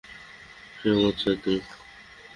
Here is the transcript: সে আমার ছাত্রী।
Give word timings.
সে 0.77 0.87
আমার 0.95 1.13
ছাত্রী। 1.21 1.55